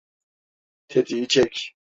[0.87, 1.73] Tetiği çek.